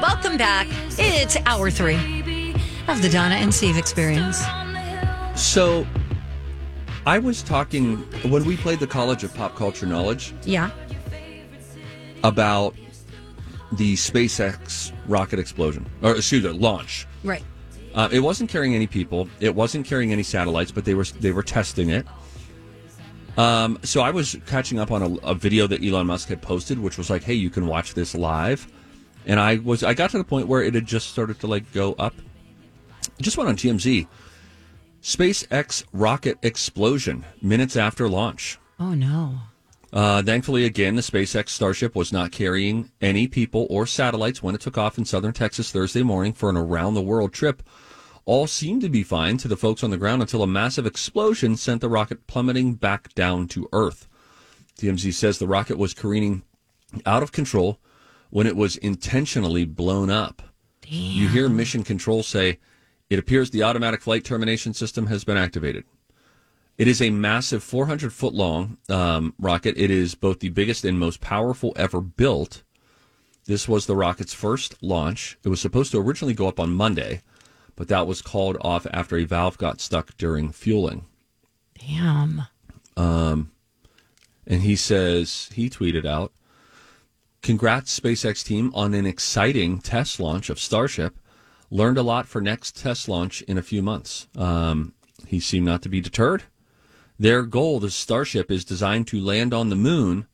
[0.00, 0.66] Welcome back.
[0.98, 2.54] It's hour three
[2.88, 4.42] of the Donna and Steve experience.
[5.34, 5.86] So,
[7.06, 7.98] I was talking
[8.30, 10.70] when we played the College of Pop Culture Knowledge Yeah.
[12.24, 12.74] about
[13.72, 17.06] the SpaceX rocket explosion, or excuse me, launch.
[17.22, 17.44] Right.
[17.94, 19.28] Uh, it wasn't carrying any people.
[19.40, 22.06] It wasn't carrying any satellites, but they were they were testing it.
[23.36, 26.78] Um, so I was catching up on a, a video that Elon Musk had posted,
[26.78, 28.66] which was like, "Hey, you can watch this live."
[29.28, 31.70] And I was I got to the point where it had just started to like
[31.72, 32.14] go up.
[33.18, 34.08] It just went on TMZ.
[35.02, 38.58] SpaceX rocket explosion minutes after launch.
[38.80, 39.38] Oh, no.
[39.92, 44.60] Uh, thankfully, again, the SpaceX Starship was not carrying any people or satellites when it
[44.60, 47.62] took off in southern Texas Thursday morning for an around the world trip.
[48.24, 51.56] All seemed to be fine to the folks on the ground until a massive explosion
[51.56, 54.06] sent the rocket plummeting back down to Earth.
[54.78, 56.42] TMZ says the rocket was careening
[57.06, 57.78] out of control
[58.30, 60.42] when it was intentionally blown up.
[60.86, 62.58] You hear Mission Control say,
[63.10, 65.84] it appears the automatic flight termination system has been activated.
[66.78, 69.76] It is a massive 400 foot long um, rocket.
[69.76, 72.62] It is both the biggest and most powerful ever built.
[73.46, 75.38] This was the rocket's first launch.
[75.42, 77.22] It was supposed to originally go up on Monday,
[77.76, 81.06] but that was called off after a valve got stuck during fueling.
[81.78, 82.42] Damn.
[82.96, 83.50] Um,
[84.46, 86.32] and he says, he tweeted out,
[87.42, 91.18] Congrats, SpaceX team, on an exciting test launch of Starship.
[91.70, 94.26] Learned a lot for next test launch in a few months.
[94.36, 94.94] Um,
[95.26, 96.44] he seemed not to be deterred.
[97.18, 100.26] Their goal, the Starship, is designed to land on the moon,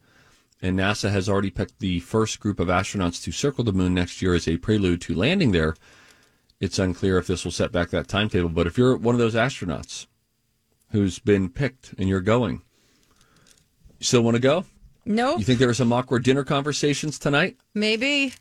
[0.61, 4.23] and NASA has already picked the first group of astronauts to circle the moon next
[4.23, 5.75] year as a prelude to landing there.
[6.61, 9.35] It's unclear if this will set back that timetable, but if you're one of those
[9.35, 10.07] astronauts
[10.91, 12.63] who's been picked and you're going,
[13.99, 14.65] you still want to go?
[15.07, 15.37] No.
[15.37, 17.57] You think there were some awkward dinner conversations tonight?
[17.75, 18.33] Maybe.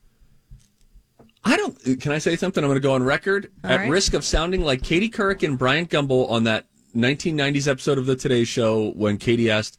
[1.44, 1.78] I don't.
[2.00, 2.63] Can I say something?
[2.63, 3.90] I'm going to go on record All at right.
[3.90, 8.16] risk of sounding like Katie Couric and Bryant Gumbel on that 1990s episode of the
[8.16, 9.78] Today Show when Katie asked,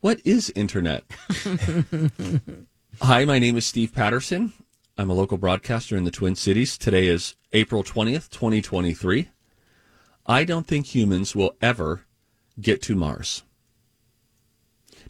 [0.00, 1.04] "What is internet?"
[3.00, 4.52] Hi, my name is Steve Patterson.
[4.98, 6.76] I'm a local broadcaster in the Twin Cities.
[6.76, 9.28] Today is April 20th, 2023.
[10.26, 12.02] I don't think humans will ever
[12.60, 13.44] get to Mars.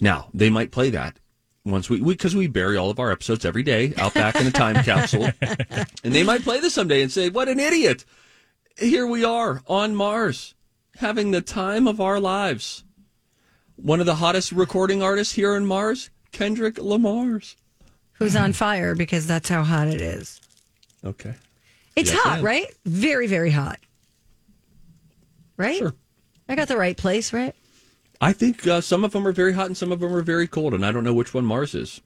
[0.01, 1.19] Now, they might play that
[1.65, 4.51] once we, because we, bury all of our episodes every day out back in a
[4.51, 5.31] time capsule.
[6.05, 8.05] And they might play this someday and say, what an idiot.
[8.79, 10.55] Here we are on Mars
[10.99, 12.85] having the time of our lives.
[13.77, 17.57] One of the hottest recording artists here on Mars, Kendrick Lamar's.
[18.15, 20.41] Who's on fire because that's how hot it is.
[21.05, 21.35] Okay.
[21.95, 22.67] It's Yes, hot, right?
[22.85, 23.79] Very, very hot.
[25.57, 25.79] Right?
[25.79, 25.95] Sure.
[26.49, 27.55] I got the right place, right?
[28.21, 30.49] I think uh, some of them are very hot and some of them are very
[30.49, 32.01] cold, and I don't know which one Mars is.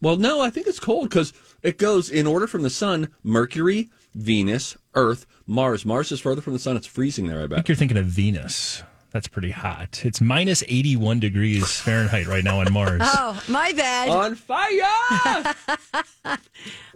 [0.00, 1.32] Well, no, I think it's cold because
[1.62, 5.84] it goes in order from the sun Mercury, Venus, Earth, Mars.
[5.84, 6.76] Mars is further from the sun.
[6.76, 7.44] It's freezing there, I bet.
[7.44, 7.56] I bet.
[7.58, 8.82] think you're thinking of Venus.
[9.10, 10.04] That's pretty hot.
[10.04, 13.00] It's minus 81 degrees Fahrenheit right now on Mars.
[13.04, 14.08] Oh, my bad.
[14.10, 15.54] On fire!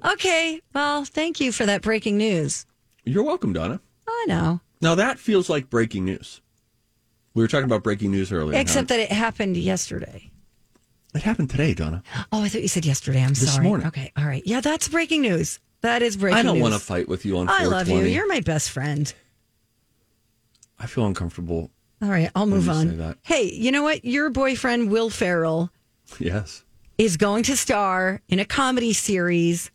[0.04, 0.60] Okay.
[0.74, 2.66] Well, thank you for that breaking news.
[3.04, 3.80] You're welcome, Donna.
[4.08, 4.60] I know.
[4.80, 6.40] Now, that feels like breaking news.
[7.34, 8.58] We were talking about breaking news earlier.
[8.58, 10.30] Except that it happened yesterday.
[11.14, 12.02] it happened today, Donna.
[12.32, 13.22] Oh, I thought you said yesterday.
[13.22, 13.64] I'm This sorry.
[13.66, 13.86] morning.
[13.88, 14.12] Okay.
[14.16, 14.42] All right.
[14.44, 15.60] Yeah, that's breaking news.
[15.82, 16.40] That is breaking news.
[16.40, 16.62] I don't news.
[16.62, 18.00] want to fight with you on I love you.
[18.00, 19.12] You're my best friend.
[20.78, 21.70] I feel uncomfortable.
[22.02, 23.16] All right, I'll move on.
[23.22, 24.04] Hey, you know what?
[24.04, 25.70] Your boyfriend Will Ferrell
[26.18, 26.64] Yes.
[26.96, 29.70] is going to star in a comedy series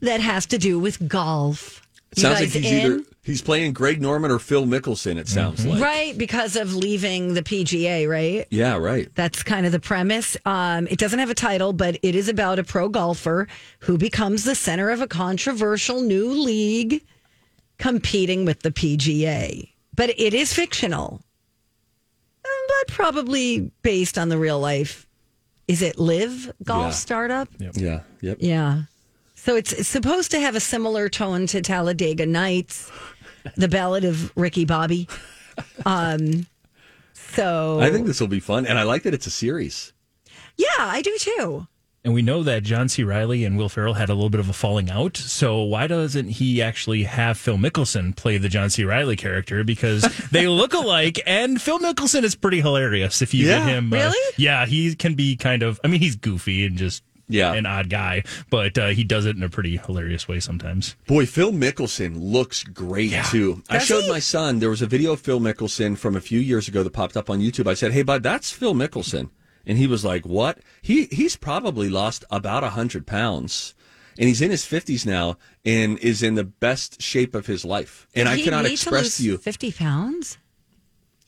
[0.00, 1.82] that has to do with golf.
[2.12, 2.92] It You sounds like he's in?
[2.92, 5.82] either he's playing Greg Norman or Phil Mickelson, it sounds like.
[5.82, 8.46] right because of leaving the PGA, right?
[8.50, 9.08] Yeah, right.
[9.16, 10.36] That's kind of the premise.
[10.44, 13.48] Um, it doesn't have a title, but it is about a pro golfer
[13.80, 17.02] who becomes the center of a controversial new league
[17.78, 19.70] competing with the PGA.
[19.96, 21.22] But it is fictional,
[22.44, 25.06] Um, but probably based on the real life.
[25.66, 26.90] Is it Live Golf Yeah.
[26.90, 27.48] Startup?
[27.58, 28.00] Yeah.
[28.20, 28.36] Yep.
[28.40, 28.82] Yeah.
[29.34, 32.90] So it's, it's supposed to have a similar tone to Talladega Nights,
[33.56, 35.08] the Ballad of Ricky Bobby.
[35.86, 36.46] Um,
[37.12, 39.92] so I think this will be fun, and I like that it's a series.
[40.56, 41.66] Yeah, I do too.
[42.04, 43.02] And we know that John C.
[43.02, 45.16] Reilly and Will Ferrell had a little bit of a falling out.
[45.16, 48.84] So why doesn't he actually have Phil Mickelson play the John C.
[48.84, 49.64] Reilly character?
[49.64, 53.22] Because they look alike, and Phil Mickelson is pretty hilarious.
[53.22, 53.60] If you Yeah.
[53.60, 54.34] get him, uh, Really?
[54.36, 55.80] yeah, he can be kind of.
[55.82, 57.54] I mean, he's goofy and just Yeah.
[57.54, 60.94] an odd guy, but uh, he does it in a pretty hilarious way sometimes.
[61.06, 63.62] Boy, Phil Mickelson looks great too.
[63.70, 64.10] I showed he?
[64.10, 64.58] my son.
[64.58, 67.30] There was a video of Phil Mickelson from a few years ago that popped up
[67.30, 67.66] on YouTube.
[67.66, 69.30] I said, "Hey, bud, that's Phil Mickelson,"
[69.66, 73.74] and he was like, "What?" He he's probably lost about a hundred pounds,
[74.18, 78.06] and he's in his fifties now, and is in the best shape of his life.
[78.14, 79.38] And I cannot need express lose to you.
[79.38, 80.36] fifty pounds.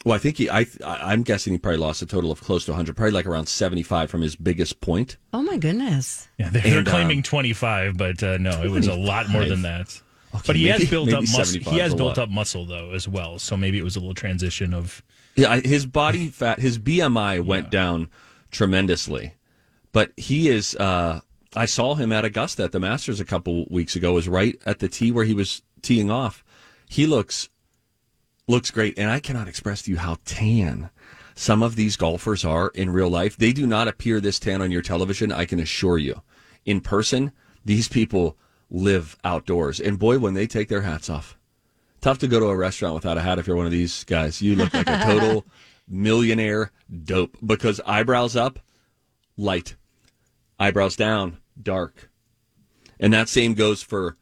[0.04, 0.48] Well, I think he.
[0.48, 3.26] I I- I'm guessing he probably lost a total of close to 100, probably like
[3.26, 5.16] around 75 from his biggest point.
[5.32, 6.28] Oh my goodness!
[6.38, 9.44] Yeah, they're, they're And, claiming um, 25, but uh, no, it was a lot more
[9.44, 10.00] than that.
[10.46, 11.60] but he maybe- has built up muscle.
[11.72, 12.25] He has built lot.
[12.25, 13.38] up muscle though as well.
[13.38, 15.02] So maybe it was a little transition of
[15.34, 18.08] Yeah, his body fat, his BMI went down
[18.52, 19.34] tremendously,
[19.93, 20.76] but he is.
[20.76, 21.20] Uh,
[21.54, 24.12] I saw him at Augusta at the Masters a couple weeks ago.
[24.12, 26.44] Was right at the tee where he was teeing off.
[26.88, 27.48] He looks
[28.48, 30.90] looks great, and I cannot express to you how tan
[31.34, 33.37] some of these golfers are in real life.
[33.37, 35.32] They do not appear this tan on your television.
[35.32, 36.22] I can assure you.
[36.64, 37.32] In person,
[37.64, 38.37] these people
[38.70, 41.37] live outdoors, and boy, when they take their hats off,
[42.00, 44.43] tough to go to a restaurant without a hat if you're one of these guys.
[44.43, 45.44] You look like a total
[45.88, 46.72] millionaire
[47.04, 48.58] dope because eyebrows up,
[49.37, 49.76] light,
[50.58, 52.10] eyebrows down, dark.
[52.98, 54.16] And that same goes for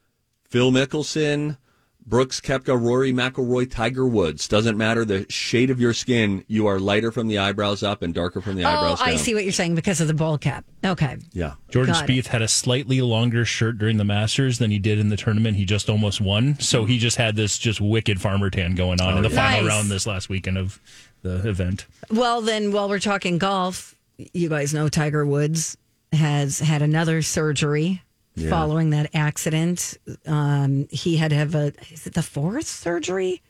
[0.48, 1.58] Phil Mickelson,
[2.06, 4.46] Brooks Koepka, Rory McIlroy, Tiger Woods.
[4.46, 8.12] Doesn't matter the shade of your skin, you are lighter from the eyebrows up and
[8.12, 9.08] darker from the Oh, eyebrows down.
[9.08, 10.66] I see what you're saying because of the bowl cap.
[10.84, 11.16] Okay.
[11.32, 11.54] Yeah.
[11.70, 12.12] Jordan Got it.
[12.12, 15.56] Spieth had a slightly longer shirt during the Masters than he did in the tournament.
[15.56, 19.16] He just almost won, so he just had this just wicked farmer tan going on
[19.16, 19.48] in the oh, yeah.
[19.50, 19.68] final Nice.
[19.76, 20.80] round this last weekend of
[21.22, 21.86] the event.
[22.10, 25.76] Well, then, while we're talking golf, you guys know Tiger Woods
[26.12, 28.02] has had another surgery
[28.48, 29.96] following that accident.
[30.26, 33.42] Um, he had to have a, is it the fourth surgery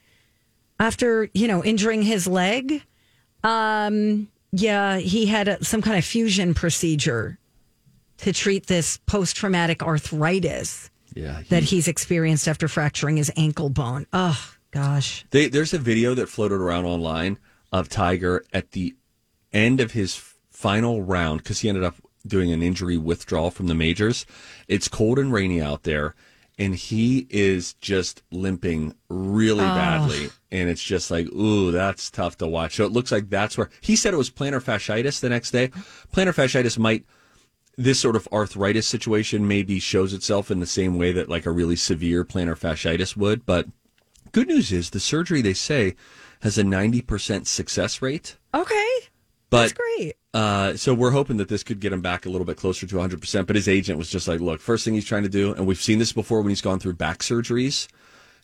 [0.79, 2.83] after, you know, injuring his leg?
[3.43, 7.39] Um, yeah, he had a, some kind of fusion procedure
[8.19, 11.39] to treat this post traumatic arthritis Yeah.
[11.41, 14.07] he- that he's experienced after fracturing his ankle bone.
[14.13, 14.39] Oh,
[14.71, 15.25] gosh.
[15.31, 17.39] They, there's a video that floated around online
[17.73, 18.95] of Tiger at the
[19.53, 20.15] end of his
[20.51, 24.27] final round because he ended up doing an injury withdrawal from the majors.
[24.69, 26.15] It's cold and rainy out there,
[26.59, 30.31] and he is just limping really badly.
[30.51, 32.77] And it's just like, ooh, that's tough to watch.
[32.77, 35.69] So it looks like that's where he said it was plantar fasciitis the next day.
[36.13, 37.05] Plantar fasciitis might
[37.77, 41.51] this sort of arthritis situation maybe shows itself in the same way that like a
[41.51, 43.45] really severe plantar fasciitis would.
[43.45, 43.67] But
[44.33, 45.97] good news is the surgery they say
[46.43, 48.37] has a 90% success rate.
[48.55, 48.89] Okay.
[49.55, 50.15] But That's great.
[50.35, 52.97] uh, so we're hoping that this could get him back a little bit closer to
[52.97, 53.47] 100%.
[53.47, 55.81] But his agent was just like, look, first thing he's trying to do, and we've
[55.81, 57.87] seen this before when he's gone through back surgeries,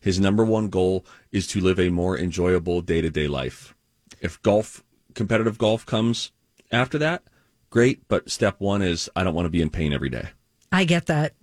[0.00, 3.74] his number one goal is to live a more enjoyable day to day life.
[4.20, 4.84] If golf,
[5.14, 6.30] competitive golf comes
[6.70, 7.24] after that,
[7.70, 8.06] great.
[8.06, 10.28] But step one is I don't want to be in pain every day.
[10.70, 11.34] I get that.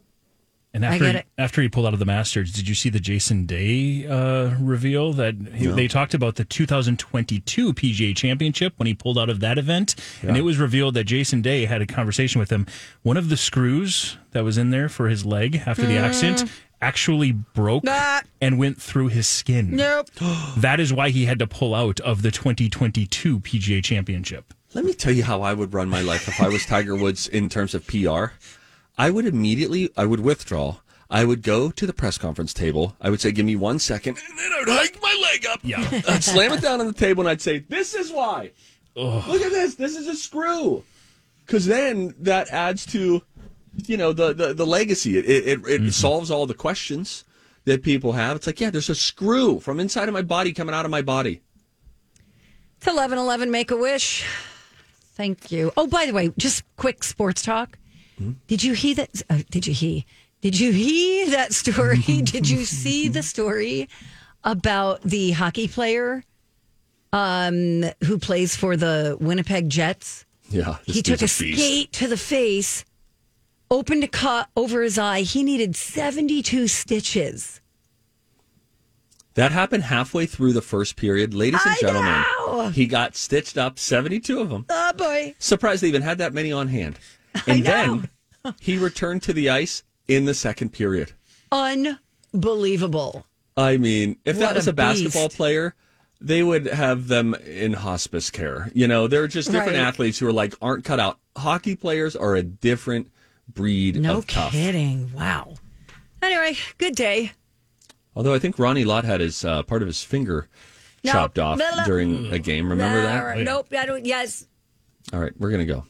[0.77, 1.25] And I after get he, it.
[1.39, 5.11] after he pulled out of the Masters, did you see the Jason Day uh, reveal
[5.13, 9.57] that he, they talked about the 2022 PGA Championship when he pulled out of that
[9.57, 12.67] event, and it was revealed that Jason Day had a conversation with him.
[13.01, 16.43] One of the screws that was in there for his leg after the accident
[16.79, 18.21] actually broke Ah.
[18.39, 19.75] and went through his skin.
[19.75, 20.11] Nope.
[20.57, 24.53] That is why he had to pull out of the 2022 PGA Championship.
[24.75, 27.27] Let me tell you how I would run my life if I was Tiger Woods
[27.27, 28.33] in terms of PR.
[28.97, 30.77] I would immediately, I would withdraw.
[31.09, 32.95] I would go to the press conference table.
[32.99, 35.59] I would say, "Give me one second, and then I would hike my leg up.
[35.63, 36.01] Yeah.
[36.09, 38.51] I'd slam it down on the table, and I'd say, "This is why.
[38.95, 39.75] Look at this.
[39.75, 40.83] This is a screw."
[41.45, 43.21] Because then that adds to,
[43.85, 45.17] you know, the the, the legacy.
[45.17, 45.89] It it, it, it mm-hmm.
[45.89, 47.23] solves all the questions
[47.63, 48.35] that people have.
[48.35, 51.01] It's like, yeah, there's a screw from inside of my body coming out of my
[51.01, 51.41] body.
[52.77, 53.49] It's eleven eleven.
[53.49, 54.25] Make a wish.
[55.13, 55.71] Thank you.
[55.77, 57.77] Oh, by the way, just quick sports talk.
[58.47, 59.21] Did you hear that?
[59.29, 60.03] Uh, did you hear?
[60.41, 61.97] Did you hear that story?
[62.21, 63.89] did you see the story
[64.43, 66.23] about the hockey player
[67.13, 70.25] um, who plays for the Winnipeg Jets?
[70.49, 71.37] Yeah, he took a beast.
[71.37, 72.85] skate to the face,
[73.69, 75.21] opened a cut over his eye.
[75.21, 77.61] He needed seventy two stitches.
[79.33, 81.35] That happened halfway through the first period.
[81.35, 82.69] Ladies and I gentlemen, know.
[82.69, 84.65] he got stitched up, 72 of them.
[84.67, 85.35] Oh boy!
[85.37, 86.97] Surprised they even had that many on hand.
[87.45, 88.09] And then
[88.59, 91.11] he returned to the ice in the second period.
[92.33, 93.25] Unbelievable.
[93.55, 95.37] I mean, if What that was a a, basketball beast.
[95.37, 95.75] player,
[96.21, 98.71] they would have them in hospice care.
[98.73, 99.85] You know, there are just different Right.
[99.87, 101.19] athletes who are like aren't cut out.
[101.35, 103.11] Hockey players are a different
[103.51, 104.51] breed No of tough.
[104.51, 105.11] kidding.
[105.13, 105.55] Wow.
[106.21, 107.31] Anyway, good day.
[108.15, 110.47] Although I think Ronnie Lott had his uh, part of his finger
[111.03, 111.11] No.
[111.11, 111.83] chopped off Blah, blah.
[111.85, 112.69] during a game.
[112.69, 113.37] Remember that?
[113.39, 113.67] Nope.
[113.77, 114.05] I don't.
[114.05, 114.47] Yes.
[115.13, 115.85] All right, we're gonna go.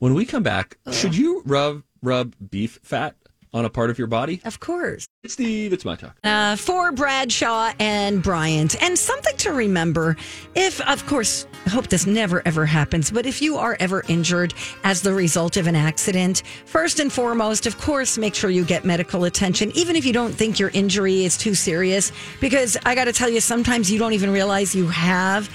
[0.00, 3.16] When we come back, should you rub rub beef fat
[3.52, 4.40] on a part of your body?
[4.46, 5.06] Of course.
[5.22, 5.74] It's Steve.
[5.74, 6.16] It's my talk.
[6.24, 8.82] Uh, for Bradshaw and Bryant.
[8.82, 10.16] And something to remember
[10.54, 14.54] if, of course, I hope this never ever happens, but if you are ever injured
[14.84, 18.86] as the result of an accident, first and foremost, of course, make sure you get
[18.86, 22.10] medical attention, even if you don't think your injury is too serious.
[22.40, 25.50] Because I got to tell you, sometimes you don't even realize you have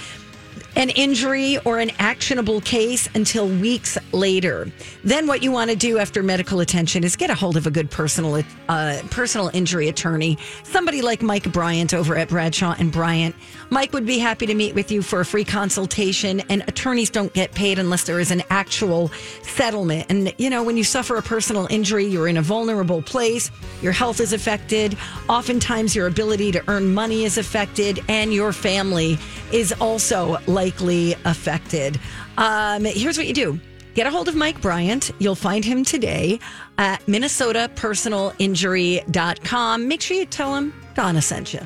[0.75, 4.71] an injury or an actionable case until weeks later.
[5.03, 7.71] Then what you want to do after medical attention is get a hold of a
[7.71, 13.35] good personal uh, personal injury attorney, somebody like Mike Bryant over at Bradshaw and Bryant.
[13.69, 17.33] Mike would be happy to meet with you for a free consultation and attorneys don't
[17.33, 19.09] get paid unless there is an actual
[19.41, 20.05] settlement.
[20.09, 23.91] And you know, when you suffer a personal injury, you're in a vulnerable place, your
[23.91, 24.97] health is affected,
[25.29, 29.17] oftentimes your ability to earn money is affected and your family
[29.51, 31.99] is also likely affected.
[32.37, 33.59] Um, here's what you do.
[33.95, 35.11] Get a hold of Mike Bryant.
[35.19, 36.41] You'll find him today
[36.77, 39.87] at minnesotapersonalinjury.com.
[39.87, 41.61] Make sure you tell him Donna sent you.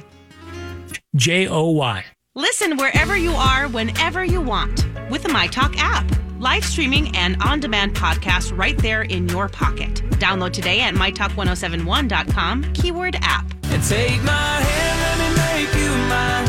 [1.16, 2.06] J O Y.
[2.36, 6.06] Listen wherever you are, whenever you want with the MyTalk app.
[6.40, 9.96] Live streaming and on demand podcasts right there in your pocket.
[10.20, 13.46] Download today at mytalk1071.com, keyword app.
[13.64, 16.49] And take my hand, let me make you mine.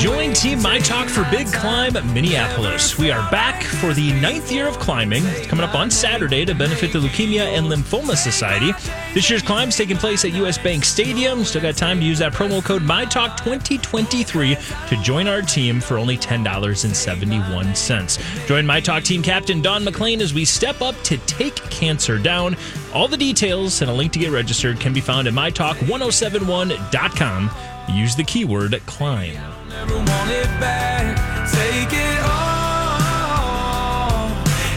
[0.00, 2.96] Join Team My Talk for Big Climb Minneapolis.
[2.96, 6.54] We are back for the ninth year of climbing, It's coming up on Saturday to
[6.54, 8.72] benefit the Leukemia and Lymphoma Society.
[9.12, 11.44] This year's climb is taking place at US Bank Stadium.
[11.44, 16.16] Still got time to use that promo code MyTalk2023 to join our team for only
[16.16, 18.46] $10.71.
[18.46, 22.56] Join My Talk team captain Don McLean as we step up to take cancer down.
[22.94, 27.50] All the details and a link to get registered can be found at mytalk1071.com.
[27.94, 29.59] Use the keyword climb.
[29.70, 31.16] Never want it back.
[31.50, 34.28] Take it all.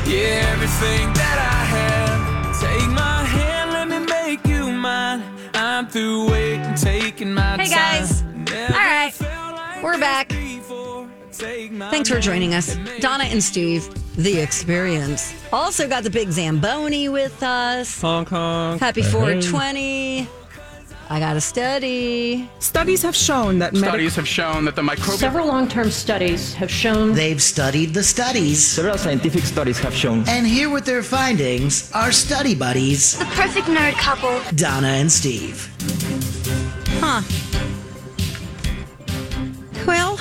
[0.07, 2.59] Yeah, everything that I have.
[2.61, 5.23] Take my hand, let me make you mine.
[5.53, 8.21] I'm through waiting, taking my Hey, guys.
[8.23, 9.13] Never All right.
[9.83, 10.29] We're back.
[10.29, 11.07] before.
[11.31, 12.77] Take my Thanks for joining us.
[12.99, 15.33] Donna and Steve, The Experience.
[15.51, 17.99] Also got the big Zamboni with us.
[18.01, 18.79] Hong Kong.
[18.79, 20.27] Happy 420.
[21.13, 22.49] I got a study.
[22.57, 26.55] Studies have shown that medical Studies have shown that the microbial Several long term studies
[26.55, 28.65] have shown They've studied the studies.
[28.65, 33.67] Several scientific studies have shown And here with their findings are study buddies, The perfect
[33.67, 34.41] nerd couple.
[34.55, 35.69] Donna and Steve.
[36.99, 37.21] Huh.
[39.85, 40.17] Well,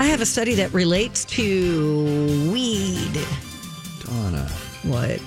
[0.00, 3.20] I have a study that relates to weed.
[4.04, 4.48] Donna,
[4.82, 5.20] What?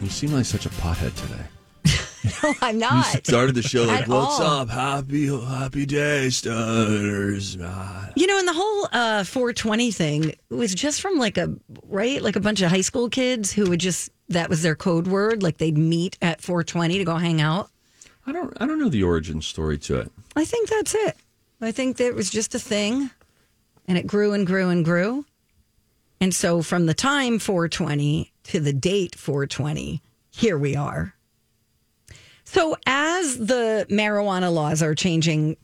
[0.00, 1.44] You seem like such a pothead today.
[2.42, 3.14] No, I'm not.
[3.14, 4.62] You started the show like, "What's all.
[4.62, 4.68] up?
[4.68, 11.00] Happy, happy day, stutters." man." You know, and the whole uh, 420 thing was just
[11.00, 14.50] from like a right, like a bunch of high school kids who would just that
[14.50, 17.70] was their code word, like they'd meet at 420 to go hang out.
[18.26, 20.12] I don't, I don't know the origin story to it.
[20.34, 21.16] I think that's it.
[21.60, 23.10] I think that it was just a thing,
[23.86, 25.24] and it grew and grew and grew,
[26.20, 31.14] and so from the time 420 to the date 420, here we are.
[32.44, 35.56] So as the marijuana laws are changing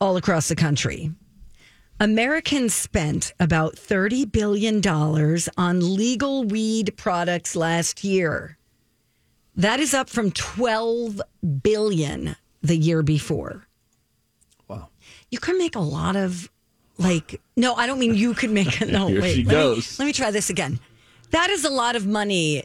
[0.00, 1.12] all across the country,
[2.00, 4.84] Americans spent about $30 billion
[5.56, 8.58] on legal weed products last year.
[9.54, 11.20] That is up from 12
[11.62, 13.66] billion the year before.
[14.66, 14.88] Wow.
[15.30, 16.50] You can make a lot of
[16.98, 19.34] like no, I don't mean you could make a no Here wait.
[19.34, 20.80] she let, me, let me try this again.
[21.32, 22.64] That is a lot of money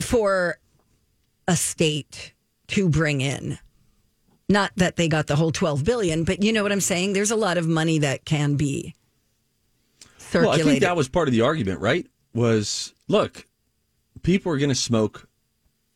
[0.00, 0.58] for
[1.48, 2.32] a state
[2.68, 3.58] to bring in.
[4.48, 7.12] Not that they got the whole 12 billion, but you know what I'm saying?
[7.12, 8.94] There's a lot of money that can be
[10.34, 12.06] Well, I think that was part of the argument, right?
[12.34, 13.46] Was look,
[14.22, 15.28] people are going to smoke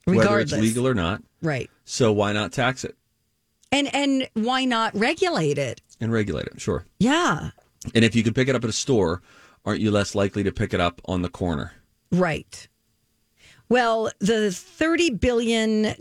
[0.04, 0.52] whether Regardless.
[0.52, 1.22] it's legal or not.
[1.42, 1.70] right.
[1.86, 2.96] So why not tax it
[3.72, 5.80] And and why not regulate it?
[6.00, 6.60] and regulate it?
[6.60, 6.84] Sure.
[6.98, 7.50] Yeah.
[7.94, 9.20] And if you could pick it up at a store,
[9.64, 11.72] aren't you less likely to pick it up on the corner?
[12.12, 12.68] Right.
[13.68, 15.94] Well, the $30 billion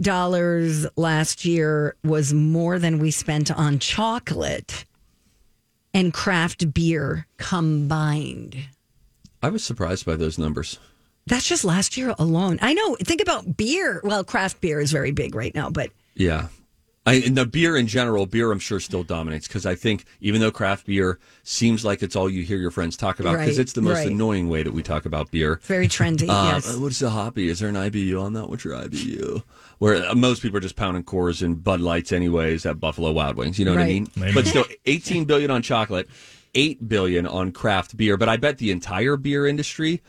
[0.98, 4.86] last year was more than we spent on chocolate
[5.94, 8.58] and craft beer combined.
[9.42, 10.78] I was surprised by those numbers.
[11.26, 12.60] That's just last year alone.
[12.62, 12.96] I know.
[12.96, 14.02] Think about beer.
[14.04, 16.48] Well, craft beer is very big right now, but Yeah.
[17.06, 20.40] I, and the beer in general, beer I'm sure still dominates because I think even
[20.40, 23.62] though craft beer seems like it's all you hear your friends talk about because Right,
[23.62, 24.08] it's the most right.
[24.12, 25.60] annoying way that we talk about beer.
[25.64, 26.30] Very trendy.
[26.30, 26.78] Uh, yes.
[26.78, 27.50] What's the hoppy?
[27.50, 28.48] Is there an IBU on that?
[28.50, 29.44] What's your IBU?
[29.80, 33.36] Where uh, most people are just pounding Coors and Bud Lights anyways at Buffalo Wild
[33.36, 33.60] Wings.
[33.60, 34.08] You know what I mean?
[34.16, 34.34] Maybe.
[34.34, 36.08] But still, 18 billion on chocolate,
[36.56, 38.16] 8 billion on craft beer.
[38.16, 40.02] But I bet the entire beer industry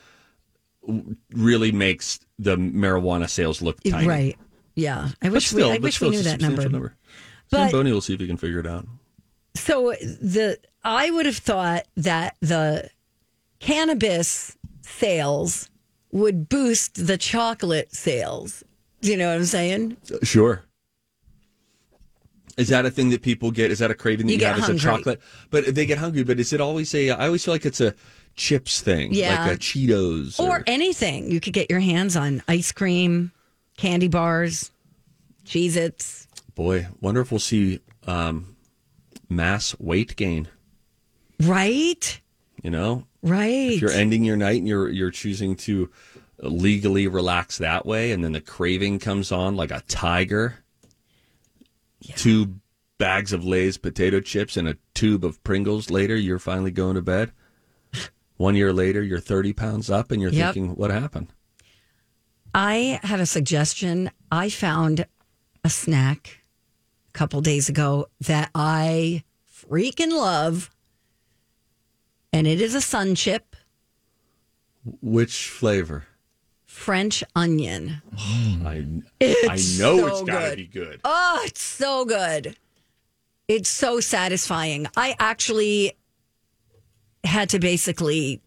[0.87, 4.07] w- really makes the marijuana sales look tiny.
[4.07, 4.39] Right.
[4.75, 5.11] Yeah.
[5.23, 6.69] I wish still, we, I wish we knew that number.
[6.69, 6.95] number.
[7.51, 8.87] But- Boney will see if he can figure it out.
[9.57, 12.91] So the I would have thought that the
[13.61, 15.71] cannabis sales
[16.11, 18.65] would boost the chocolate sales.
[19.01, 19.97] Do you know what I'm saying?
[20.23, 20.65] Sure.
[22.57, 23.71] Is that a thing that people get?
[23.71, 24.61] Is that a craving that You you, get have?
[24.65, 24.77] hungry.
[24.77, 25.21] Is a chocolate?
[25.51, 26.23] But they get hungry.
[26.23, 27.11] But is it always a?
[27.11, 27.95] I always feel like it's a
[28.37, 29.45] chips thing, Yeah.
[29.45, 31.31] like a Cheetos Or anything.
[31.31, 33.33] You could get your hands on ice cream,
[33.77, 34.71] candy bars,
[35.45, 36.27] Cheez Its.
[36.55, 38.57] Boy, wonder if we'll see um,
[39.29, 40.49] mass weight gain.
[41.43, 42.21] Right?
[42.63, 43.73] You know, Right.
[43.73, 45.91] if you're ending your night and you're you're choosing to
[46.41, 50.57] legally relax that way, and then the craving comes on like a tiger.
[52.17, 52.57] Two
[52.99, 57.03] bags of Lay's potato chips and a tube of Pringles later, you're finally going to
[57.03, 57.33] bed.
[58.37, 60.55] One year later, you're 30 pounds up, and you're Yep.
[60.55, 61.33] thinking, "What happened?"
[62.55, 64.11] I have a suggestion.
[64.31, 65.07] I found
[65.65, 66.39] a snack
[67.09, 70.71] a couple days ago that I freaking love.
[72.33, 73.57] And it is a sun chip,
[75.01, 76.07] Which flavor?
[76.67, 78.03] French onion.
[78.19, 78.85] Oh, I
[79.21, 81.01] It's I know so it's got to be good.
[81.05, 82.57] Oh, it's so good.
[83.47, 84.89] It's so satisfying.
[84.97, 85.93] I actually
[87.23, 88.41] had to basically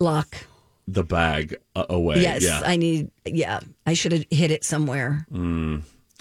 [0.00, 0.36] lock.
[0.86, 2.20] The bag uh, away.
[2.20, 2.60] yes, yeah.
[2.64, 3.10] I need.
[3.24, 5.26] Yeah, I should have hit it somewhere.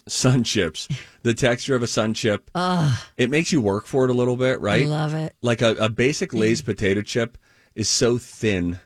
[0.07, 0.87] sun chips.
[1.23, 2.49] The texture of a sun chip.
[3.17, 4.83] It makes you work for it a little bit, right?
[4.83, 5.35] I love it.
[5.41, 7.37] like a, a basic Lay's potato chip
[7.75, 8.79] is so thin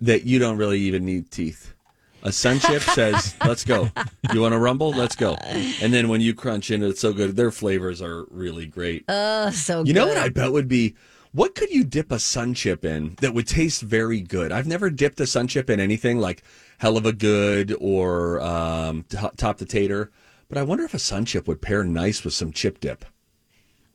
[0.00, 1.74] that you don't really even need teeth.
[2.22, 3.88] A sun chip says, "Let's go.
[4.32, 4.90] You want to rumble?
[4.90, 7.36] Let's go." And then when you crunch in, it's so good.
[7.36, 9.04] Their flavors are really great.
[9.08, 10.94] Oh, so you know what I bet would be?
[11.32, 14.50] What could you dip a sun chip in that would taste very good?
[14.50, 16.42] I've never dipped a sun chip in anything like
[16.82, 20.10] Heluva Good or um, Top Top the Tater,
[20.48, 23.04] but I wonder if a sun chip would pair nice with some chip dip.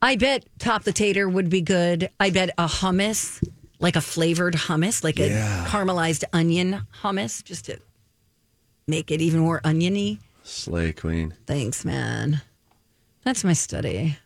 [0.02, 2.10] I bet top the tater would be good.
[2.20, 3.46] I bet a hummus,
[3.80, 5.30] like a flavored hummus, like a
[5.68, 7.80] caramelized onion hummus, just to
[8.88, 10.20] make it even more oniony.
[10.44, 11.34] Slay Queen.
[11.48, 12.42] Thanks, man.
[13.24, 14.18] That's my study.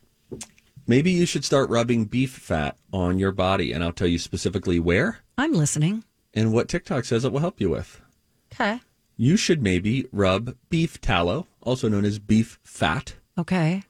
[0.89, 4.79] Maybe you should start rubbing beef fat on your body, and I'll tell you specifically
[4.79, 6.03] where I'm listening.
[6.33, 8.01] and what TikTok says it will help you with.
[8.51, 8.79] Okay.
[9.15, 13.83] You should maybe rub beef tallow, also known as beef fat, Okay.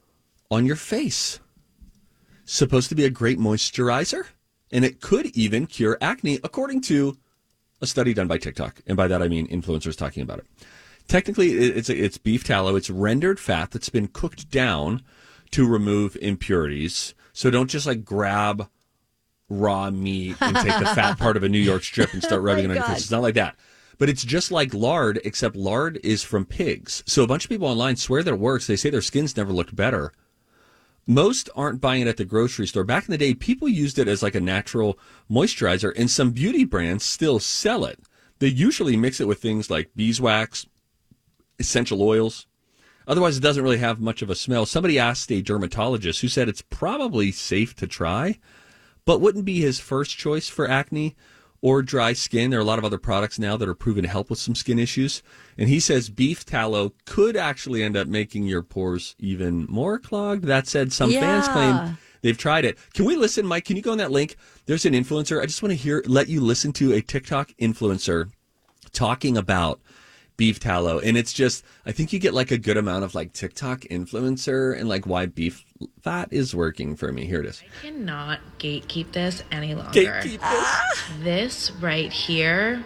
[0.52, 1.40] on your face.
[2.44, 4.26] Supposed to be a great moisturizer,
[4.70, 7.18] and it could even cure acne, according to
[7.82, 8.82] a study done by TikTok.
[8.88, 10.48] And by that, I mean influencers talking about it.
[11.08, 12.76] Technically, it's it's beef tallow.
[12.76, 15.02] It's rendered fat that's been cooked down
[15.52, 17.14] to remove impurities.
[17.34, 18.70] So don't just like grab
[19.50, 22.44] raw meat and take the fat part of a New York strip and start oh
[22.44, 23.00] rubbing it on your face.
[23.00, 23.56] It's not like that.
[23.98, 27.04] But it's just like lard, except lard is from pigs.
[27.06, 28.66] So a bunch of people online swear that it works.
[28.66, 30.14] They say their skins never looked better.
[31.06, 32.84] Most aren't buying it at the grocery store.
[32.84, 34.98] Back in the day, people used it as like a natural
[35.30, 38.00] moisturizer, and some beauty brands still sell it.
[38.38, 40.66] They usually mix it with things like beeswax,
[41.58, 42.46] essential oils.
[43.10, 44.68] Otherwise, it doesn't really have much of a smell.
[44.68, 48.38] Somebody asked a dermatologist who said it's probably safe to try,
[49.04, 51.16] but wouldn't be his first choice for acne
[51.60, 52.52] or dry skin.
[52.52, 54.54] There are a lot of other products now that are proven to help with some
[54.54, 55.24] skin issues.
[55.58, 60.44] And he says beef tallow could actually end up making your pores even more clogged.
[60.44, 62.78] That said, some fans claim they've tried it.
[62.94, 63.66] Can we listen, Mike?
[63.66, 64.36] Can you go on that link?
[64.68, 65.42] There's an influencer.
[65.42, 68.30] I just want to hear, let you listen to a TikTok influencer
[68.92, 69.82] talking about
[70.40, 73.34] beef tallow and it's just i think you get like a good amount of like
[73.34, 75.66] tiktok influencer and like why beef
[76.02, 79.92] fat is working for me here it is I cannot gatekeep this any longer.
[79.92, 80.40] Gatekeep
[81.24, 82.84] This right here,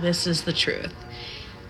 [0.00, 0.94] this is the truth.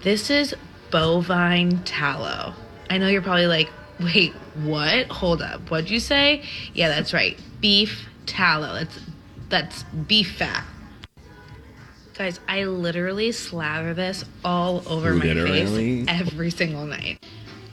[0.03, 0.55] This is
[0.91, 2.55] bovine tallow.
[2.91, 4.33] I know you're probably like, wait,
[4.63, 5.07] what?
[5.09, 5.71] Hold up.
[5.71, 6.43] What'd you say?
[6.75, 7.39] Yeah, that's right.
[7.61, 8.75] Beef tallow.
[8.75, 9.01] That's
[9.49, 10.65] that's beef fat.
[12.17, 16.05] Guys, I literally slather this all over my Literally?
[16.05, 17.23] face every single night.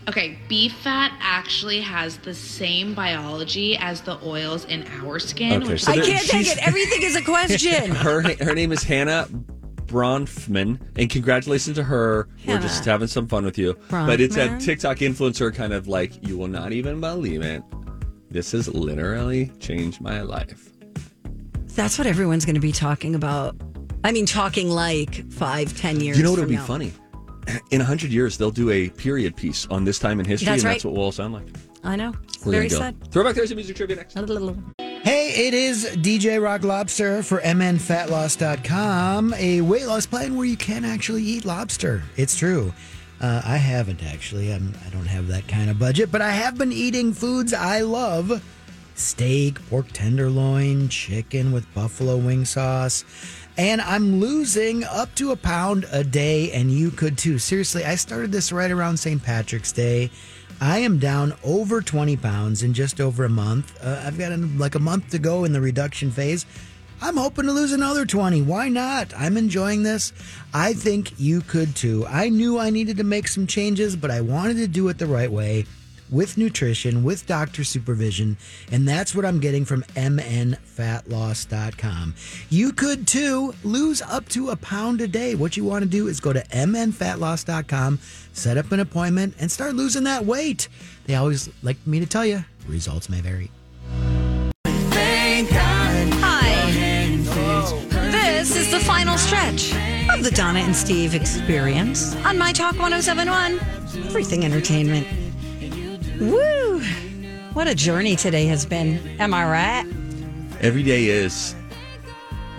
[0.09, 5.63] Okay, beef fat actually has the same biology as the oils in our skin.
[5.63, 6.67] Okay, which so I there- can't take it.
[6.67, 7.91] Everything is a question.
[7.95, 9.27] her her name is hannah
[9.85, 12.27] Bronfman, and congratulations to her.
[12.45, 13.77] We're just having some fun with you.
[13.89, 17.63] But it's a TikTok influencer kind of like, you will not even believe it.
[18.29, 20.71] This has literally changed my life.
[21.75, 23.55] That's what everyone's going to be talking about.
[24.03, 26.17] I mean, talking like five, ten years.
[26.17, 26.65] You know what would from be now.
[26.65, 26.93] funny?
[27.71, 30.63] In a hundred years, they'll do a period piece on this time in history, That's
[30.63, 30.73] and right.
[30.75, 31.47] that's what we'll all sound like.
[31.83, 32.13] I know.
[32.29, 32.77] It's We're very go.
[32.77, 33.11] sad.
[33.11, 34.13] Throwback Thursday music trivia next.
[35.03, 40.85] Hey, it is DJ Rock Lobster for MNFatLoss.com, a weight loss plan where you can
[40.85, 42.03] actually eat lobster.
[42.15, 42.73] It's true.
[43.19, 44.53] Uh, I haven't actually.
[44.53, 47.81] I'm, I don't have that kind of budget, but I have been eating foods I
[47.81, 48.41] love
[48.95, 53.03] steak, pork tenderloin, chicken with buffalo wing sauce.
[53.57, 57.37] And I'm losing up to a pound a day, and you could too.
[57.37, 59.21] Seriously, I started this right around St.
[59.21, 60.09] Patrick's Day.
[60.59, 63.77] I am down over 20 pounds in just over a month.
[63.83, 66.45] Uh, I've got like a month to go in the reduction phase.
[67.01, 68.41] I'm hoping to lose another 20.
[68.43, 69.13] Why not?
[69.17, 70.13] I'm enjoying this.
[70.53, 72.05] I think you could too.
[72.07, 75.05] I knew I needed to make some changes, but I wanted to do it the
[75.05, 75.65] right way
[76.13, 78.37] with nutrition, with doctor supervision,
[78.71, 82.13] and that's what I'm getting from mnfatloss.com.
[82.49, 85.33] You could too lose up to a pound a day.
[85.35, 87.99] What you want to do is go to mnfatloss.com,
[88.33, 90.69] set up an appointment, and start losing that weight.
[91.05, 93.49] They always like me to tell you, results may vary.
[95.45, 96.53] Hi.
[98.11, 99.73] This is the final stretch
[100.09, 103.59] of the Donna and Steve experience on My Talk 1071,
[104.05, 105.22] Everything Entertainment.
[106.19, 106.81] Woo!
[107.53, 108.99] What a journey today has been.
[109.19, 109.85] Am I right?
[110.61, 111.55] Every day is,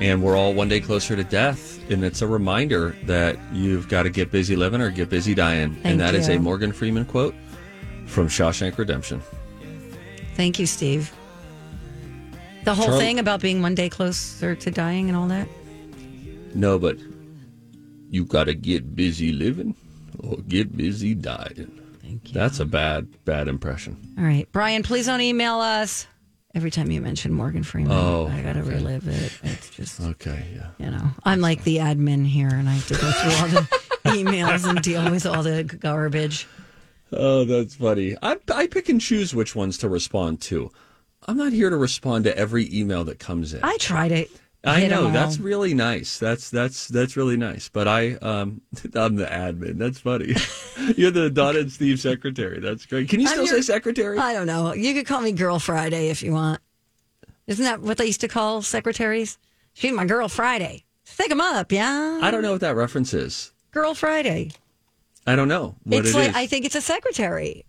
[0.01, 1.73] and we're all one day closer to death.
[1.91, 5.75] And it's a reminder that you've got to get busy living or get busy dying.
[5.75, 6.37] Thank and that is you.
[6.37, 7.35] a Morgan Freeman quote
[8.07, 9.21] from Shawshank Redemption.
[10.35, 11.13] Thank you, Steve.
[12.65, 15.47] The whole Charlie- thing about being one day closer to dying and all that.
[16.55, 16.97] No, but
[18.11, 19.75] you got to get busy living
[20.21, 21.81] or get busy dying.
[22.33, 24.15] That's a bad, bad impression.
[24.19, 26.07] All right, Brian, please don't email us.
[26.55, 28.71] Every time you mention Morgan Freeman, Oh, I got to okay.
[28.71, 29.33] relive it.
[29.43, 30.69] It's just, Okay, yeah.
[30.79, 33.69] you know, I'm like the admin here and I have to go through all the
[34.17, 36.47] emails and deal with all the garbage.
[37.13, 38.17] Oh, that's funny.
[38.23, 40.71] I, I pick and choose which ones to respond to.
[41.27, 43.61] I'm not here to respond to every email that comes in.
[43.65, 44.27] I try to.
[44.67, 45.13] I hit 'em know all.
[45.13, 46.19] that's really nice.
[46.19, 47.69] That's that's that's really nice.
[47.69, 48.61] But I um
[48.95, 49.79] I'm the admin.
[49.79, 50.35] That's funny.
[50.97, 52.61] You're the Donna and Steve secretary.
[52.61, 53.09] That's great.
[53.09, 54.19] Can you still your- say secretary?
[54.19, 54.73] I don't know.
[54.75, 56.61] You could call me Girl Friday if you want.
[57.47, 59.39] Isn't that what they used to call secretaries?
[59.75, 60.85] She's my Girl Friday.
[61.05, 62.19] Stick 'em up, yeah.
[62.23, 63.53] I don't know what that reference is.
[63.73, 64.53] Girl Friday.
[65.27, 66.37] I don't know what it's it like is.
[66.37, 67.65] I think it's a secretary.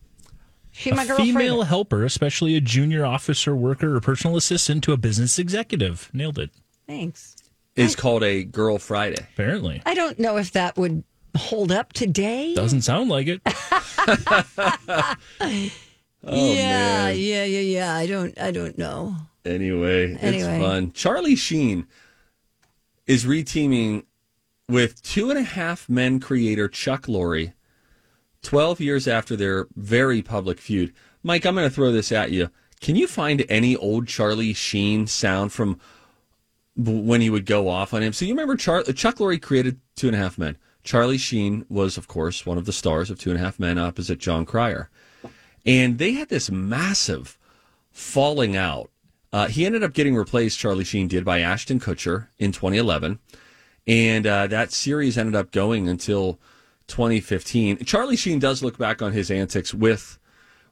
[0.71, 4.91] She's my a girl female helper, especially a junior officer, worker, or personal assistant to
[4.91, 6.10] a business executive.
[6.13, 6.51] Nailed it.
[6.88, 7.36] Thanks.
[7.76, 9.17] It's called a Girl Friday.
[9.34, 11.04] Apparently, I don't know if that would
[11.36, 12.54] hold up today.
[12.56, 13.41] doesn't sound like it.
[16.28, 17.19] Oh, yeah, man.
[17.19, 17.95] yeah, yeah, yeah.
[17.95, 19.15] I don't I don't know.
[19.45, 20.60] Anyway, it's Anyway.
[20.60, 20.91] fun.
[20.91, 21.86] Charlie Sheen
[23.06, 24.06] is reteaming
[24.67, 27.54] with two and a half men creator Chuck Lorre
[28.41, 30.93] 12 years after their very public feud.
[31.21, 32.50] Mike, I'm going to throw this at you.
[32.82, 35.80] Can you find any old Charlie Sheen sound from b-
[36.76, 38.14] when he would go off on him?
[38.14, 40.58] So you remember Char- Chuck Lorre created Two and a Half Men.
[40.84, 43.78] Charlie Sheen was, of course, one of the stars of Two and a Half Men
[43.78, 44.90] opposite Jon Cryer.
[45.66, 47.40] And they had this massive
[47.92, 48.92] falling out.
[49.34, 53.20] Uh, he ended up getting replaced, Charlie Sheen did, by Ashton Kutcher in 2011.
[53.88, 56.40] And uh, that series ended up going until
[56.88, 57.84] 2015.
[57.86, 60.20] Charlie Sheen does look back on his antics with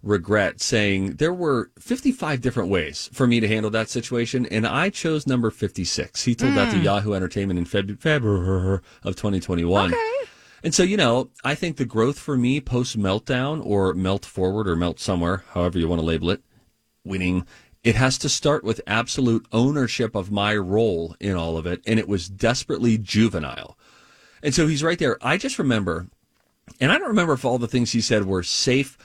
[0.04, 4.90] regret, saying there were 55 different ways for me to handle that situation, and I
[4.90, 6.24] chose number 56.
[6.24, 6.84] He told that to hmm.
[6.84, 9.94] Yahoo Entertainment in Feb- February of 2021.
[9.94, 10.30] Okay.
[10.64, 14.68] And so, you know, I think the growth for me post meltdown or melt forward
[14.68, 16.42] or melt somewhere, however you want to label it,
[17.04, 17.46] winning,
[17.84, 21.82] it has to start with absolute ownership of my role in all of it.
[21.86, 23.78] And it was desperately juvenile.
[24.42, 25.18] And so he's right there.
[25.22, 26.08] I just remember,
[26.80, 28.98] and I don't remember if all the things he said were safe.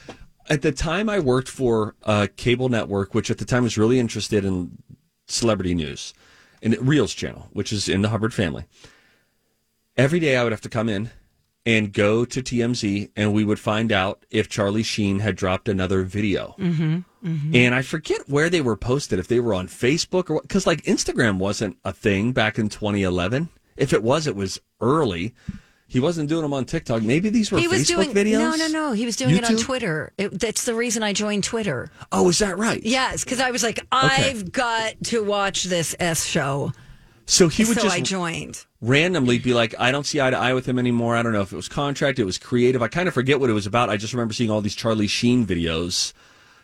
[0.49, 3.99] At the time, I worked for a cable network, which at the time was really
[3.99, 4.79] interested in
[5.27, 6.15] celebrity news,
[6.63, 8.65] and Reelz channel, which is in the Hubbard family.
[9.97, 11.11] Every day I would have to come in
[11.67, 16.03] and go to TMZ, and we would find out if Charlie Sheen had dropped another
[16.03, 16.55] video.
[16.59, 17.55] Mm-hmm, mm-hmm.
[17.55, 20.67] And I forget where they were posted, if they were on Facebook or what, because
[20.67, 23.51] like Instagram wasn't a thing back in 2011.
[23.77, 25.35] If it was, it was early.
[25.90, 27.03] He wasn't doing them on TikTok.
[27.03, 28.38] Maybe these were He was Facebook doing videos.
[28.38, 28.92] no, no, no.
[28.92, 30.12] He was doing it on Twitter.
[30.18, 31.90] It, that's the reason I joined Twitter.
[32.12, 32.83] Oh, is that right?
[32.83, 36.72] Yes, because I was like, I've got to watch this S show.
[37.24, 38.64] So he would so just I joined.
[38.83, 41.16] randomly be like, I don't see eye to eye with him anymore.
[41.16, 42.83] I don't know if it was contract, it was creative.
[42.83, 43.90] I kind of forget what it was about.
[43.90, 46.12] I just remember seeing all these Charlie Sheen videos.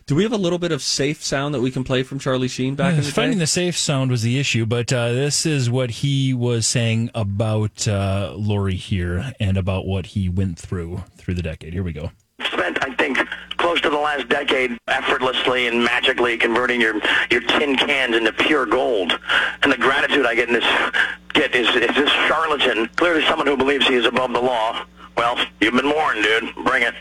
[0.07, 2.49] Do we have a little bit of safe sound that we can play from Charlie
[2.49, 3.45] Sheen back in the Finding day?
[3.45, 7.89] the safe sound was the issue, but uh, this is what he was saying about
[7.89, 11.73] uh, Lorre here and about what he went through through the decade.
[11.73, 12.11] Here we go.
[12.53, 13.19] spent, I think,
[13.57, 18.67] close to the last decade effortlessly and magically converting your, your tin cans into pure
[18.67, 19.19] gold.
[19.63, 20.93] And the gratitude I get in this
[21.33, 24.85] get is, is this charlatan, clearly someone who believes he is above the law.
[25.17, 26.55] Well, you've been warned, dude.
[26.63, 26.95] Bring it.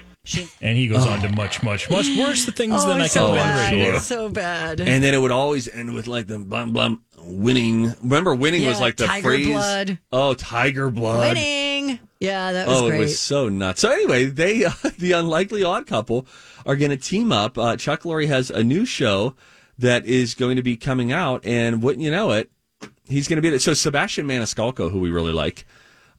[0.62, 3.24] And he goes on to much, much, much worse things Oh, than I it's can
[3.24, 3.80] so imagine.
[3.80, 3.92] bad.
[3.92, 4.00] sure.
[4.00, 4.80] So bad.
[4.80, 7.94] And then it would always end with like the blum blum winning.
[8.02, 9.48] Remember, winning was like the tiger phrase.
[9.48, 10.00] blood.
[10.14, 11.36] Oh, tiger blood.
[11.36, 12.00] Winning.
[12.22, 12.98] Yeah, that was oh, great.
[12.98, 13.82] it was so nuts.
[13.82, 16.26] So anyway, they, uh, the unlikely odd couple,
[16.66, 17.58] are going to team up.
[17.58, 19.36] Uh, Chuck Lorre has a new show
[19.78, 22.50] that is going to be coming out, and wouldn't you know it,
[23.10, 23.62] he's going to be in it.
[23.62, 25.66] So Sebastian Maniscalco, who we really like,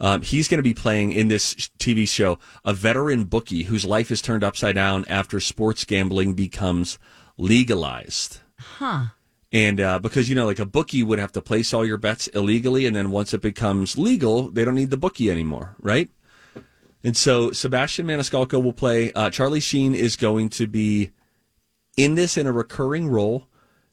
[0.04, 4.10] um, he's going to be playing in this TV show a veteran bookie whose life
[4.10, 6.98] is turned upside down after sports gambling becomes
[7.38, 8.40] legalized.
[8.58, 9.06] Huh.
[9.50, 12.26] And uh, because, you know, like a bookie would have to place all your bets
[12.28, 16.10] illegally, and then once it becomes legal, they don't need the bookie anymore, right?
[17.02, 19.10] And so Sebastian Maniscalco will play.
[19.14, 21.12] Uh, Charlie Sheen is going to be
[21.96, 23.48] in this in a recurring role.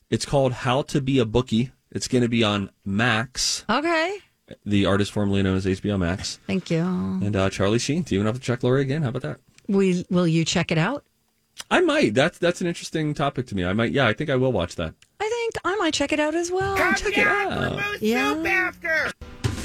[0.09, 1.71] It's called How to Be a Bookie.
[1.89, 4.17] It's going to be on Max, Okay.
[4.65, 6.39] The artist formerly known as HBO Max.
[6.47, 6.81] Thank you.
[6.81, 9.03] And uh, Charlie Sheen teaming have to Chuck Lorre again.
[9.03, 9.39] How about that?
[9.67, 11.05] We, will you check it out?
[11.69, 12.13] I might.
[12.13, 13.63] That's that's an interesting topic to me.
[13.63, 13.91] I might.
[13.91, 14.93] Yeah, I think I will watch that.
[15.19, 16.75] I think I might check it out as well.
[16.95, 18.01] Check it out.
[18.01, 18.33] Yeah.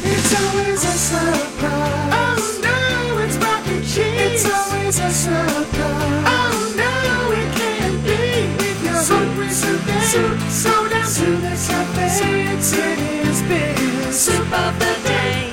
[0.08, 2.12] It's always a surprise.
[2.12, 3.96] Oh no, it's mac and cheese.
[3.96, 6.24] It's always a surprise.
[6.26, 8.64] Oh no, it can't be.
[8.64, 12.54] If you're hungry, soup and soup, so down to the cafe.
[12.54, 13.76] It's it is big.
[13.78, 15.52] Soup of the day.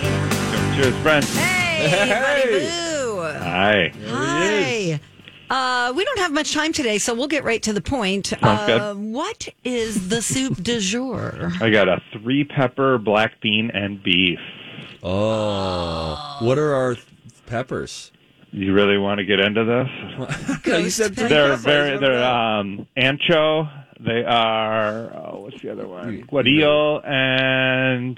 [0.73, 1.25] Cheers, friend.
[1.25, 2.07] Hey,
[2.45, 3.21] Buddy Boo.
[3.43, 3.91] Hi.
[4.07, 4.99] Hi.
[5.49, 8.27] Uh, we don't have much time today, so we'll get right to the point.
[8.27, 8.79] Sounds good.
[8.81, 11.51] Uh, what is the soup du jour?
[11.59, 14.39] I got a three pepper, black bean, and beef.
[15.03, 16.95] Oh, what are our
[17.47, 18.13] peppers?
[18.51, 20.65] You really want to get into this?
[20.65, 21.63] You said three they're peppers.
[21.65, 23.69] very they're um ancho.
[23.99, 26.23] They are oh, what's the other one?
[26.23, 28.17] guajillo and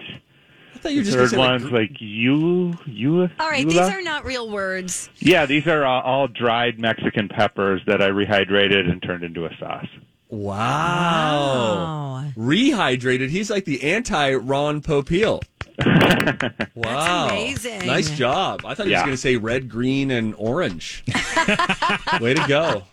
[0.75, 3.29] I thought you were the just gonna third say, like, one's like you you.
[3.39, 5.09] All right, these are not real words.
[5.19, 5.45] yeah.
[5.45, 9.88] These are uh, all dried Mexican peppers that I rehydrated and turned into a sauce.
[10.29, 12.25] Wow.
[12.35, 13.29] Rehydrated.
[13.29, 15.41] He's like the anti Ron Popeil.
[16.75, 17.27] wow.
[17.27, 17.85] amazing.
[17.85, 18.61] Nice job.
[18.65, 21.03] I thought he was going to say red, green, and orange.
[22.21, 22.83] Way to go.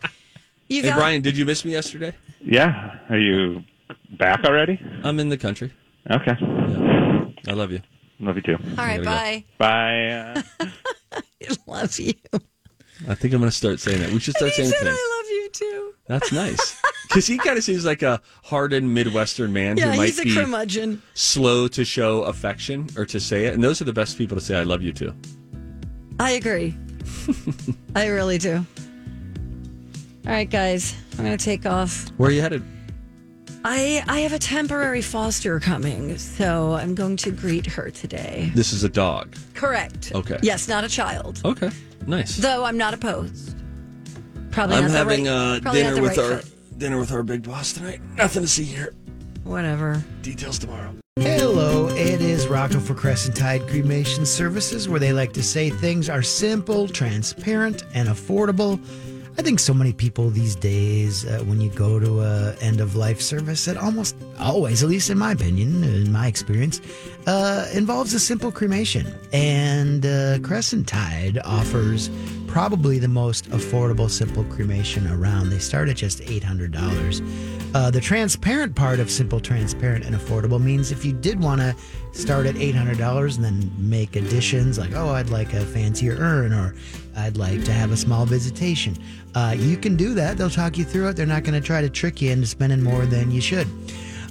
[0.69, 2.13] You hey, got Brian, did you miss me yesterday?
[2.41, 2.99] Yeah.
[3.09, 3.63] Are you
[4.19, 4.81] back already?
[5.05, 5.73] I'm in the country.
[6.11, 6.37] Okay.
[7.49, 7.81] I love you.
[8.21, 8.57] Love you too.
[8.79, 9.03] all right.
[9.03, 9.11] gotta go.
[9.11, 9.45] Bye.
[9.59, 10.43] Bye.
[11.13, 12.15] I love you.
[13.09, 14.11] I think I'm going to start saying that.
[14.11, 14.87] We should start He saying that.
[14.87, 15.95] I love you too.
[16.07, 16.81] That's nice.
[17.09, 20.23] Because he kind of seems like a hardened Midwestern man Yeah, who might he's a
[20.23, 21.03] be curmudgeon.
[21.13, 23.53] slow to show affection or to say it.
[23.53, 25.15] And those are the best people to say, I love you too.
[26.19, 26.75] I agree.
[27.95, 28.65] I really do.
[30.25, 32.09] All right, guys, I'm going to take off.
[32.17, 32.63] Where are you headed?
[33.65, 38.51] I I have a temporary foster coming, so I'm going to greet her today.
[38.55, 39.37] This is a dog.
[39.55, 40.13] Correct.
[40.15, 40.39] Okay.
[40.43, 41.41] Yes, not a child.
[41.45, 41.71] Okay.
[42.07, 42.37] Nice.
[42.37, 43.57] Though I'm not opposed.
[44.51, 46.79] Probably I'm not having the right, uh, probably dinner the with right our fit.
[46.79, 48.01] dinner with our big boss tonight.
[48.17, 48.95] Nothing to see here.
[49.45, 50.03] Whatever.
[50.23, 50.95] Details tomorrow.
[51.17, 56.09] Hello, it is Rocco for Crescent Tide Cremation Services, where they like to say things
[56.09, 58.81] are simple, transparent, and affordable.
[59.39, 62.97] I think so many people these days, uh, when you go to a end of
[62.97, 66.83] life service, it almost always, at least in my opinion, in my experience,
[67.27, 69.07] uh, involves a simple cremation.
[69.33, 72.11] And uh, Crescent Tide offers
[72.47, 75.49] probably the most affordable simple cremation around.
[75.49, 77.75] They start at just $800.
[77.75, 81.75] Uh, the transparent part of simple, transparent, and affordable means if you did want to
[82.13, 86.75] start at $800 and then make additions like, oh, I'd like a fancier urn or
[87.17, 88.97] I'd like to have a small visitation,
[89.35, 90.39] uh, you can do that.
[90.39, 91.17] They'll talk you through it.
[91.17, 93.69] They're not going to try to trick you into spending more than you should.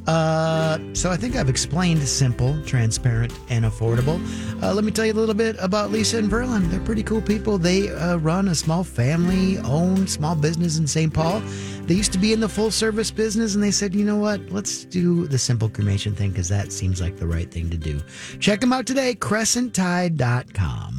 [0.07, 4.19] Uh, so I think I've explained simple, transparent, and affordable.
[4.63, 6.69] Uh, let me tell you a little bit about Lisa and Verlin.
[6.71, 7.57] They're pretty cool people.
[7.59, 11.13] They uh, run a small family-owned small business in St.
[11.13, 11.41] Paul.
[11.83, 14.41] They used to be in the full-service business, and they said, you know what?
[14.49, 18.01] Let's do the simple cremation thing because that seems like the right thing to do.
[18.39, 20.91] Check them out today, CrescentTide.com.